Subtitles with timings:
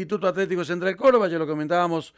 [0.00, 2.14] Instituto Atlético Central Córdoba, ya lo comentábamos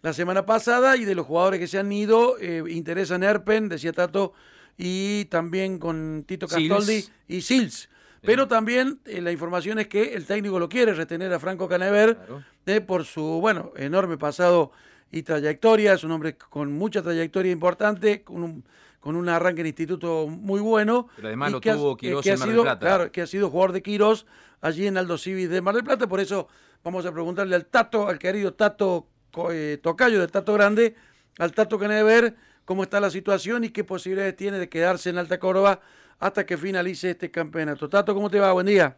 [0.00, 3.92] la semana pasada, y de los jugadores que se han ido, eh, interesan Erpen, decía
[3.92, 4.32] Tato,
[4.78, 7.88] y también con Tito Castoldi y Sils.
[8.22, 12.16] Pero también eh, la información es que el técnico lo quiere retener a Franco Canever
[12.64, 14.70] eh, por su, bueno, enorme pasado
[15.10, 15.94] y trayectoria.
[15.94, 18.64] Es un hombre con mucha trayectoria importante, con un,
[19.06, 21.08] con un arranque en instituto muy bueno.
[21.16, 22.78] Pero además lo tuvo Quirós en Mar del Plata.
[22.80, 24.26] Claro, que ha sido jugador de Quirós
[24.60, 26.06] allí en Aldo Civis de Mar del Plata.
[26.08, 26.48] Por eso
[26.86, 29.08] Vamos a preguntarle al Tato, al querido Tato
[29.50, 30.94] eh, Tocayo de Tato Grande,
[31.36, 35.40] al Tato ver cómo está la situación y qué posibilidades tiene de quedarse en Alta
[35.40, 35.80] Córdoba
[36.20, 37.88] hasta que finalice este campeonato.
[37.88, 38.52] Tato, ¿cómo te va?
[38.52, 38.96] Buen día.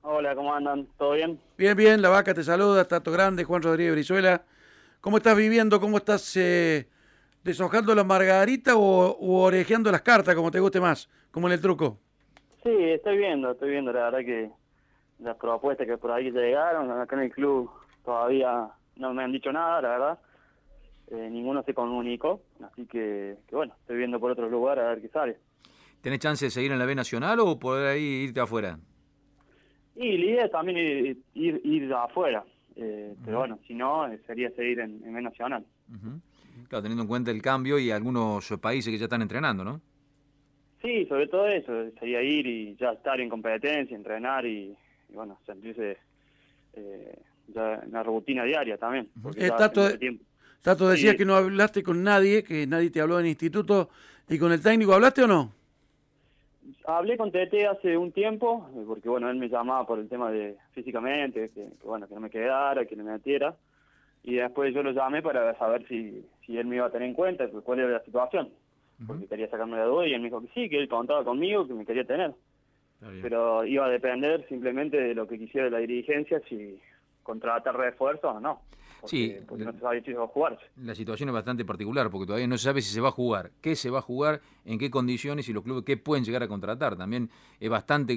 [0.00, 0.88] Hola, ¿cómo andan?
[0.96, 1.38] ¿Todo bien?
[1.58, 4.42] Bien, bien, la vaca te saluda, Tato Grande, Juan Rodríguez Brizuela.
[5.02, 5.80] ¿Cómo estás viviendo?
[5.80, 6.88] ¿Cómo estás eh,
[7.48, 11.98] deshojando la margarita o, orejeando las cartas, como te guste más, como en el truco?
[12.62, 14.50] Sí, estoy viendo, estoy viendo, la verdad que
[15.20, 17.70] las propuestas que por ahí llegaron, acá en el club
[18.04, 20.18] todavía no me han dicho nada, la verdad.
[21.10, 25.08] Eh, ninguno se comunicó, así que, bueno, estoy viendo por otro lugar a ver qué
[25.08, 25.38] sale.
[26.02, 28.78] ¿Tenés chance de seguir en la B Nacional o poder ahí irte afuera?
[29.96, 32.44] Y la idea es también ir, ir, afuera,
[32.78, 35.64] eh, pero bueno, si no, eh, sería seguir en, B Nacional.
[36.68, 39.80] Claro, teniendo en cuenta el cambio y algunos países que ya están entrenando, ¿no?
[40.80, 44.76] Sí, sobre todo eso, sería ir y ya estar en competencia, entrenar y,
[45.08, 45.98] y bueno, sentirse
[46.74, 47.18] eh,
[47.48, 49.08] ya en la rutina diaria también.
[49.36, 49.50] Eh,
[50.60, 53.90] Tato, decía que no hablaste con nadie, que nadie te habló en el instituto
[54.28, 55.52] y con el técnico, ¿hablaste o no?
[56.86, 60.30] Hablé con Tete hace un tiempo, eh, porque bueno, él me llamaba por el tema
[60.30, 63.54] de físicamente, que, bueno, que no me quedara, que no me metiera,
[64.22, 67.14] y después yo lo llamé para saber si, si él me iba a tener en
[67.14, 68.50] cuenta, cuál era la situación,
[69.06, 71.66] porque quería sacarme la duda y él me dijo que sí, que él contaba conmigo,
[71.66, 72.32] que me quería tener.
[73.22, 76.80] Pero iba a depender simplemente de lo que quisiera la dirigencia, si
[77.22, 78.62] contratar refuerzos o no.
[79.04, 80.64] Sí, porque no se sabe si se va a jugarse.
[80.76, 83.50] La situación es bastante particular porque todavía no se sabe si se va a jugar,
[83.60, 86.48] qué se va a jugar, en qué condiciones y los clubes qué pueden llegar a
[86.48, 86.96] contratar.
[86.96, 87.30] También
[87.60, 88.14] es bastante,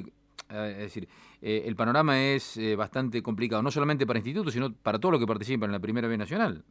[0.50, 1.08] eh, es decir,
[1.42, 5.22] eh, el panorama es eh, bastante complicado, no solamente para institutos, sino para todos los
[5.22, 6.64] que participan en la Primera B Nacional.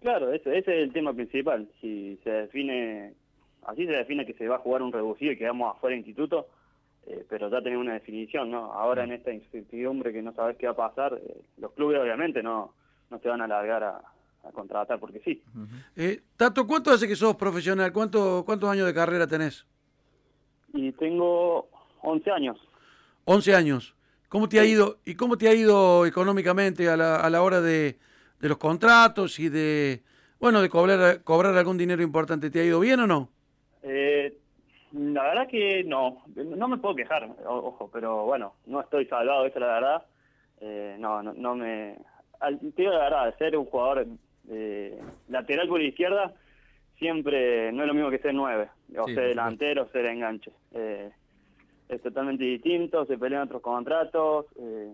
[0.00, 1.68] Claro, ese, ese es el tema principal.
[1.80, 3.14] Si se define,
[3.66, 6.48] así se define que se va a jugar un reducido y quedamos afuera de instituto,
[7.06, 8.72] eh, pero ya tenés una definición, ¿no?
[8.72, 11.20] Ahora en esta incertidumbre que no sabes qué va a pasar,
[11.58, 12.74] los clubes obviamente no,
[13.10, 14.00] no te van a largar a,
[14.54, 15.42] contratar porque sí.
[15.96, 17.92] eh, Tato, ¿cuánto hace que sos profesional?
[17.92, 19.66] ¿Cuánto, ¿Cuántos años de carrera tenés?
[20.72, 21.68] Y tengo
[22.02, 22.58] 11 años.
[23.26, 23.94] 11 años.
[24.28, 27.60] ¿Cómo te ha ido y cómo te ha ido económicamente a la, a la hora
[27.60, 27.98] de,
[28.40, 30.02] de los contratos y de
[30.38, 32.48] bueno de cobrar cobrar algún dinero importante?
[32.48, 33.28] ¿Te ha ido bien o no?
[33.82, 34.34] Eh,
[34.92, 39.58] la verdad que no, no me puedo quejar, ojo, pero bueno, no estoy salvado, eso
[39.58, 40.02] es la verdad.
[40.60, 41.96] Eh, no, no, no me...
[42.40, 44.06] Al, te digo la verdad, ser un jugador
[44.50, 46.34] eh, lateral por la izquierda
[47.00, 50.52] siempre no es lo mismo que ser nueve, o ser delantero, o ser enganche.
[50.72, 51.10] Eh,
[51.88, 54.92] es totalmente distinto, se pelean otros contratos, eh,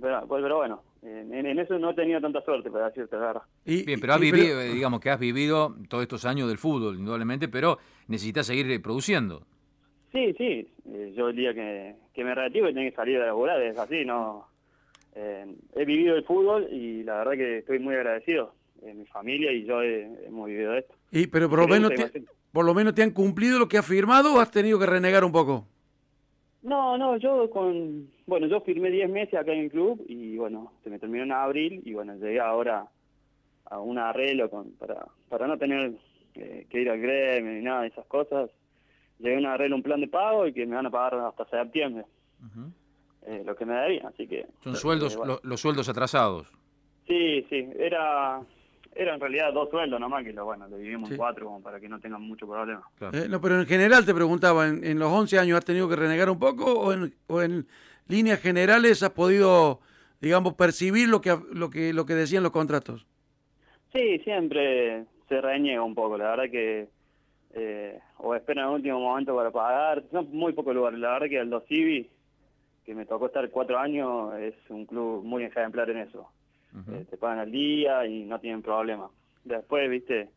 [0.00, 3.42] pero, pero bueno, en, eso no he tenido tanta suerte, para decirte la verdad.
[3.64, 7.48] Bien, pero has vivido, eh, digamos que has vivido todos estos años del fútbol, indudablemente,
[7.48, 9.42] pero necesitas seguir produciendo.
[10.12, 10.66] Sí, sí.
[11.14, 14.46] Yo el día que, que me retiro tengo que salir a laburar, es así, ¿no?
[15.14, 18.54] Eh, he vivido el fútbol y la verdad que estoy muy agradecido.
[18.82, 20.94] mi familia y yo hemos vivido esto.
[21.10, 23.86] Y, pero por lo, menos te, por lo menos te han cumplido lo que has
[23.86, 25.66] firmado o has tenido que renegar un poco?
[26.62, 30.72] No, no, yo con, bueno, yo firmé 10 meses acá en el club y bueno,
[30.82, 32.86] se me terminó en abril y bueno, llegué ahora
[33.64, 35.92] a un arreglo con, para, para no tener
[36.34, 38.50] que ir al gremio ni nada de esas cosas.
[39.18, 41.44] Llegué a un arreglo, un plan de pago y que me van a pagar hasta
[41.46, 42.04] septiembre.
[43.28, 44.46] Eh, lo que me debían, así que...
[44.64, 46.48] Son sueldos, los sueldos atrasados.
[47.06, 48.40] Sí, sí, era
[48.98, 51.88] era en realidad dos sueldos nomás, que lo, bueno, le dividimos cuatro como para que
[51.88, 52.82] no tengan mucho problema.
[53.12, 56.28] Eh, no, pero en general te preguntaba, ¿en, los 11 años has tenido que renegar
[56.28, 57.68] un poco o en, o en
[58.08, 59.78] líneas generales has podido,
[60.20, 63.06] digamos, percibir lo que, lo que, lo que decían los contratos?
[63.92, 66.88] Sí, siempre se reniega un poco, la verdad que
[67.54, 71.38] eh, o esperan el último momento para pagar, son muy pocos lugares, la verdad que
[71.38, 72.08] el Dosivi,
[72.88, 76.30] que me tocó estar cuatro años, es un club muy ejemplar en eso
[76.90, 79.10] eh, te pagan al día y no tienen problema.
[79.44, 80.30] Después, viste,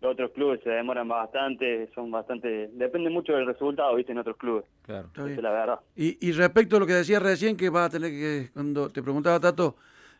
[0.00, 4.36] los otros clubes se demoran bastante, son bastante, depende mucho del resultado, viste, en otros
[4.36, 4.64] clubes.
[4.82, 5.08] Claro.
[5.26, 5.80] Es la verdad.
[5.96, 9.02] Y, y respecto a lo que decías recién, que vas a tener que, cuando te
[9.02, 9.74] preguntaba Tato,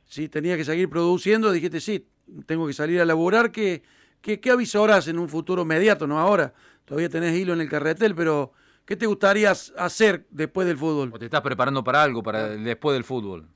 [0.04, 2.08] si tenía que seguir produciendo, dijiste, sí,
[2.46, 3.84] tengo que salir a laburar, ¿qué,
[4.20, 6.52] qué, qué avisorás en un futuro inmediato, no ahora?
[6.84, 8.50] Todavía tenés hilo en el carretel, pero
[8.88, 11.10] ¿qué te gustaría hacer después del fútbol?
[11.12, 13.46] ¿O te estás preparando para algo, para después del fútbol?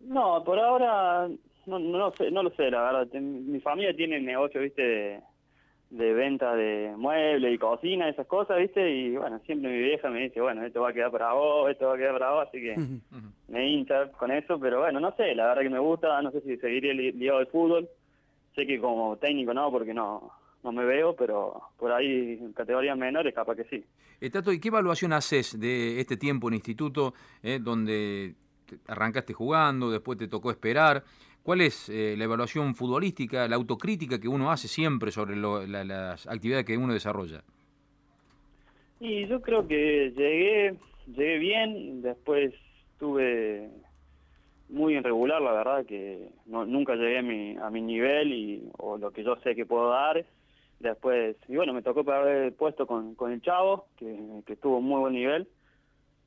[0.00, 1.28] No, por ahora
[1.66, 3.20] no, no, sé, no lo sé, la verdad.
[3.20, 5.22] Mi familia tiene negocio, viste,
[5.90, 10.20] de, venta de muebles y cocina, esas cosas, viste, y bueno, siempre mi vieja me
[10.22, 12.58] dice, bueno, esto va a quedar para vos, esto va a quedar para vos, así
[12.62, 12.76] que
[13.48, 16.40] me hincha con eso, pero bueno, no sé, la verdad que me gusta, no sé
[16.40, 17.88] si seguiría ligado al fútbol,
[18.54, 22.96] sé que como técnico no, porque no, no me veo, pero por ahí en categorías
[22.96, 23.84] menores capaz que sí.
[24.20, 28.34] Eh, Tato, ¿y qué evaluación haces de este tiempo en instituto, eh, donde
[28.86, 31.02] arrancaste jugando, después te tocó esperar?
[31.42, 36.66] ¿Cuál es eh, la evaluación futbolística, la autocrítica que uno hace siempre sobre las actividades
[36.66, 37.42] que uno desarrolla?
[39.00, 40.74] Y yo creo que llegué,
[41.06, 42.52] llegué bien, después
[42.98, 43.70] tuve
[44.68, 48.98] muy irregular, la verdad, que no, nunca llegué a mi, a mi nivel y, o
[48.98, 50.24] lo que yo sé que puedo dar.
[50.80, 54.80] Después, y bueno, me tocó perder el puesto con, con el Chavo, que, que tuvo
[54.80, 55.46] muy buen nivel.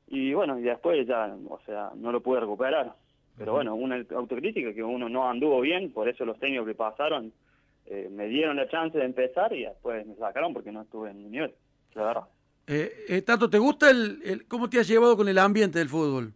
[0.06, 2.94] Y bueno, y después ya, o sea, no lo pude recuperar.
[3.36, 7.32] Pero bueno, una autocrítica que uno no anduvo bien, por eso los técnicos que pasaron
[7.86, 11.18] eh, me dieron la chance de empezar y después me sacaron porque no estuve en
[11.18, 11.52] mi nivel,
[11.94, 12.24] la verdad.
[12.66, 16.32] Eh, eh, Tato, ¿te gusta el, cómo te has llevado con el ambiente del fútbol?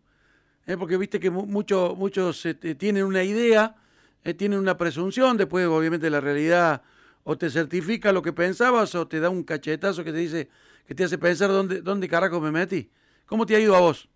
[0.66, 3.76] Eh, porque viste que muchos muchos este, tienen una idea,
[4.36, 6.82] tienen una presunción, después obviamente la realidad
[7.30, 10.48] o te certifica lo que pensabas o te da un cachetazo que te dice,
[10.86, 12.88] que te hace pensar dónde, dónde carajo me metí.
[13.26, 14.08] ¿Cómo te ha ido a vos?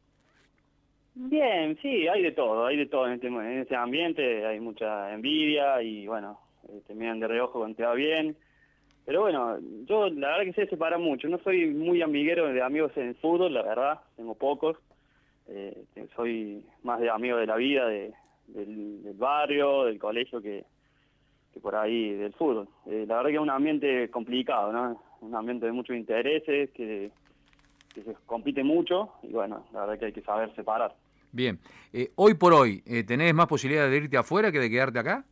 [1.15, 5.13] Bien, sí, hay de todo, hay de todo en este, en este ambiente, hay mucha
[5.13, 6.41] envidia y bueno,
[6.87, 8.35] te miran de reojo cuando te va bien.
[9.05, 12.93] Pero bueno, yo la verdad que sé separar mucho, no soy muy amiguero de amigos
[12.97, 14.79] en el fútbol, la verdad, tengo pocos.
[15.49, 15.85] Eh,
[16.17, 18.15] soy más de amigo de la vida, de,
[18.47, 20.65] del barrio, del colegio que,
[21.53, 22.69] que por ahí del fútbol.
[22.87, 25.03] Eh, la verdad que es un ambiente complicado, ¿no?
[25.21, 27.11] Un ambiente de muchos intereses, que,
[27.95, 30.95] se compite mucho y bueno, la verdad que hay que saber separar.
[31.31, 31.59] Bien,
[31.93, 35.25] eh, hoy por hoy, eh, ¿tenés más posibilidad de irte afuera que de quedarte acá?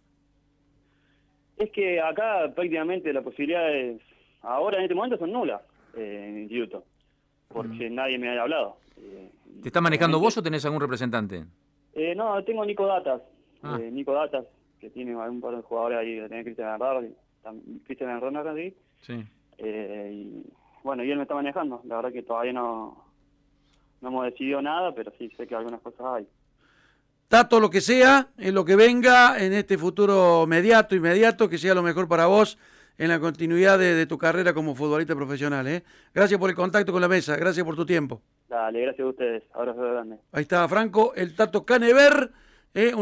[1.56, 4.02] Es que acá prácticamente las posibilidades
[4.42, 5.62] ahora en este momento son nulas
[5.96, 6.84] en instituto,
[7.48, 8.76] porque nadie me ha hablado.
[9.62, 11.44] ¿Te está manejando vos o tenés algún representante?
[12.14, 13.22] no, tengo Nico Datas,
[13.62, 13.78] ah.
[13.78, 14.44] Nico Datas,
[14.80, 17.08] que tiene un par de jugadores ahí, tiene Cristian Bernardo,
[17.84, 18.54] Cristian Bernardo,
[19.02, 19.24] sí.
[19.58, 20.46] Eh, y
[20.82, 23.04] bueno, y él me está manejando, la verdad que todavía no,
[24.00, 26.26] no hemos decidido nada, pero sí sé que algunas cosas hay.
[27.28, 31.74] Tato, lo que sea, en lo que venga en este futuro inmediato, inmediato, que sea
[31.74, 32.58] lo mejor para vos
[32.98, 35.66] en la continuidad de, tu carrera como futbolista profesional.
[35.68, 35.84] ¿eh?
[36.12, 38.20] Gracias por el contacto con la mesa, gracias por tu tiempo.
[38.48, 39.42] Dale, gracias a ustedes.
[39.54, 40.16] Abrazo grande.
[40.32, 42.32] Ahí está Franco, el Tato Canever.
[42.74, 42.92] ¿eh?